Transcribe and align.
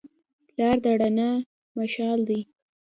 پلار 0.49 0.77
د 0.83 0.85
رڼا 0.99 1.29
مشعل 1.77 2.19
دی. 2.29 2.41